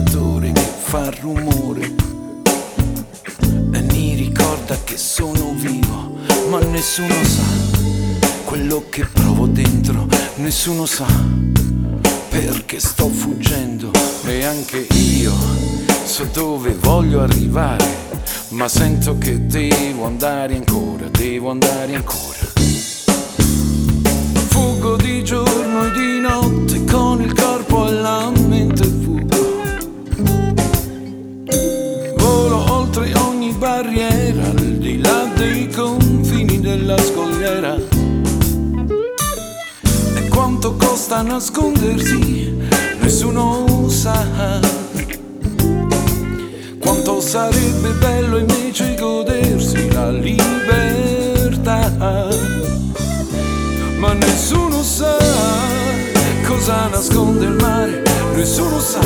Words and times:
vibratore 0.00 0.52
che 0.52 0.60
fa 0.60 1.10
rumore. 1.20 1.94
E 3.72 3.80
mi 3.80 4.14
ricorda 4.14 4.76
che 4.84 4.96
sono 4.96 5.52
vivo, 5.54 6.16
ma 6.48 6.58
nessuno 6.60 7.14
sa 7.22 7.42
quello 8.44 8.84
che 8.88 9.04
provo 9.04 9.46
dentro, 9.46 10.06
nessuno 10.36 10.86
sa 10.86 11.06
perché 12.28 12.80
sto 12.80 13.08
fuggendo. 13.08 13.90
E 14.24 14.44
anche 14.44 14.86
io 14.92 15.32
so 16.04 16.24
dove 16.32 16.74
voglio 16.74 17.20
arrivare, 17.20 17.84
ma 18.50 18.68
sento 18.68 19.18
che 19.18 19.46
devo 19.46 20.06
andare 20.06 20.56
ancora, 20.56 21.06
devo 21.08 21.50
andare 21.50 21.94
ancora. 21.94 22.38
Fugo 24.48 24.96
di 24.96 25.22
giorno 25.22 25.86
e 25.86 25.92
di 25.92 26.20
notte 26.20 26.84
con 26.84 27.22
il 27.22 27.32
corpo 27.34 27.84
all'anno 27.84 28.29
barriera, 33.82 34.44
al 34.44 34.76
di 34.78 35.00
là 35.00 35.26
dei 35.36 35.68
confini 35.68 36.60
della 36.60 36.98
scogliera. 36.98 37.76
E 40.16 40.28
quanto 40.28 40.76
costa 40.76 41.22
nascondersi, 41.22 42.54
nessuno 43.00 43.88
sa. 43.88 44.60
Quanto 46.78 47.20
sarebbe 47.20 47.90
bello 47.98 48.38
invece 48.38 48.96
godersi 48.98 49.90
la 49.92 50.10
libertà 50.10 51.88
ma 53.98 54.12
nessuno 54.14 54.82
sa 54.82 55.16
cosa 56.46 56.88
nasconde 56.88 57.44
il 57.44 57.52
mare, 57.52 58.02
nessuno 58.34 58.80
sa 58.80 59.00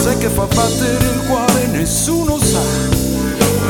cos'è 0.00 0.16
che 0.16 0.28
fa 0.28 0.46
battere 0.46 1.04
il 1.04 1.20
cuore, 1.26 1.66
nessuno 1.66 2.29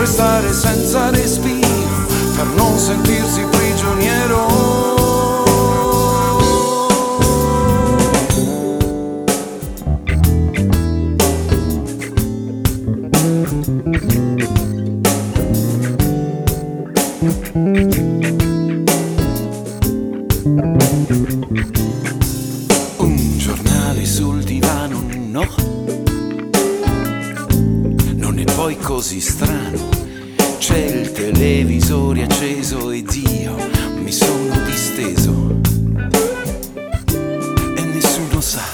restare 0.00 0.50
senza 0.54 1.10
respiro 1.10 2.06
per 2.34 2.46
non 2.56 2.78
sentirsi 2.78 3.42
prigioniero. 3.42 4.78
Così 28.82 29.20
strano. 29.20 29.89
Il 30.92 31.12
televisore 31.12 32.24
acceso 32.24 32.90
ed 32.90 33.12
io 33.12 33.54
mi 34.02 34.10
sono 34.10 34.58
disteso. 34.64 35.60
E 37.76 37.82
nessuno 37.82 38.40
sa 38.40 38.64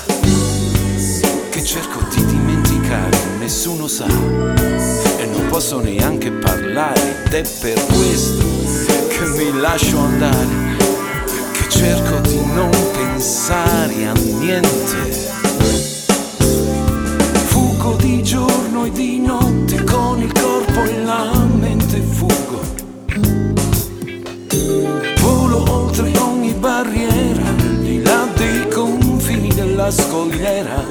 che 1.51 1.63
cerco 1.63 2.01
di 2.15 2.25
dimenticare, 2.25 3.19
nessuno 3.39 3.87
sa. 3.87 4.07
E 4.07 5.27
non 5.27 5.47
posso 5.51 5.79
neanche 5.81 6.31
parlare 6.31 7.25
ed 7.27 7.35
è 7.35 7.43
per 7.61 7.85
questo 7.85 8.45
che 9.09 9.27
mi 9.37 9.61
lascio 9.61 9.99
andare 9.99 10.75
che 11.53 11.69
cerco 11.69 12.19
di 12.21 12.41
non 12.55 12.71
pensare 12.93 14.07
a 14.07 14.13
niente. 14.13 14.97
Fugo 17.45 17.97
di 17.97 18.23
giorno 18.23 18.87
e 18.87 18.91
di 18.91 19.19
notte 19.19 19.85
con 19.85 20.23
il 20.23 20.33
corpo 20.33 20.83
e 20.83 21.03
la 21.03 21.46
della 29.87 29.91
scogliera. 29.91 30.85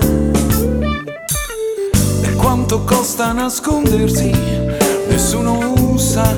E 2.22 2.34
quanto 2.36 2.84
costa 2.84 3.32
nascondersi, 3.34 4.32
nessuno 5.10 5.98
sa. 5.98 6.34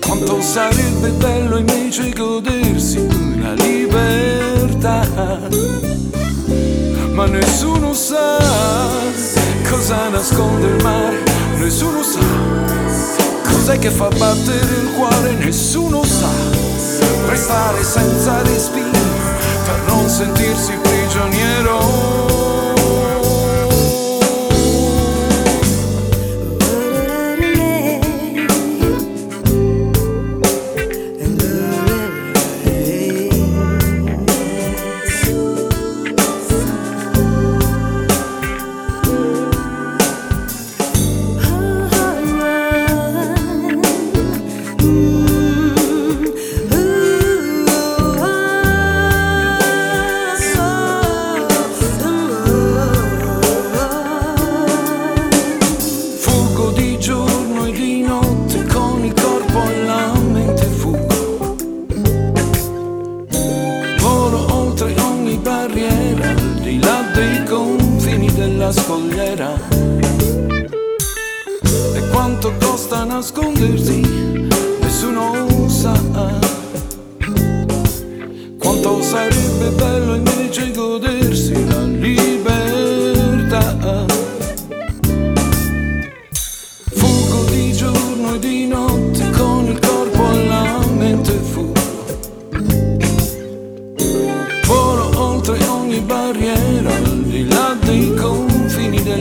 Quanto 0.00 0.40
sarebbe 0.40 1.08
bello 1.10 1.56
invece 1.58 2.10
godersi 2.10 3.06
la 3.40 3.52
libertà. 3.54 5.04
Ma 7.12 7.26
nessuno 7.26 7.94
sa 7.94 8.38
cosa 9.68 10.08
nasconde 10.08 10.66
il 10.66 10.82
mare, 10.82 11.22
nessuno 11.56 12.02
sa 12.02 12.20
cos'è 13.42 13.78
che 13.78 13.90
fa 13.90 14.08
battere 14.08 14.74
il 14.82 14.92
cuore, 14.94 15.32
nessuno 15.32 16.04
sa 16.04 16.45
restare 17.36 17.82
senza 17.84 18.40
respiro 18.44 18.98
per 19.66 19.82
non 19.86 20.08
sentirsi 20.08 20.72
prigioniero. 20.80 22.25
Della 68.66 68.72
scogliera. 68.72 69.54
E 71.94 72.08
quanto 72.10 72.52
costa 72.60 73.04
nascondersi, 73.04 74.00
nessuno 74.80 75.68
sa. 75.68 75.94
Quanto 78.58 79.02
sarebbe 79.02 79.68
bello 79.76 80.15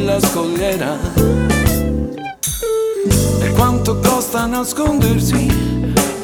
della 0.05 0.19
scogliera. 0.19 0.97
E 3.41 3.49
quanto 3.53 3.99
costa 3.99 4.45
nascondersi, 4.45 5.47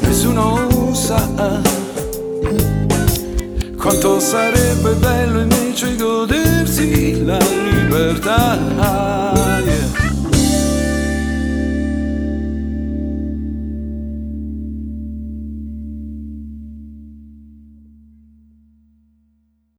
nessuno 0.02 0.94
sa. 0.94 1.20
Quanto 3.76 4.20
sarebbe 4.20 4.92
bello 5.00 5.40
invece 5.40 5.96
godersi 5.96 7.24
la 7.24 7.38
libertà. 7.38 9.41